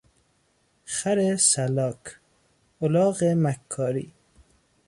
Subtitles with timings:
[0.95, 1.19] خر
[1.49, 2.01] سلاک،
[2.83, 4.07] الاغ مکاری